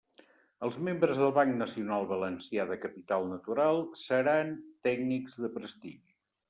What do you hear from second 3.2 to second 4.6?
Natural seran